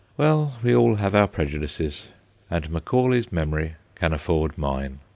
[0.17, 2.09] Well, we all have our prejudices,
[2.49, 4.99] and Macaulay's memory can afford mine.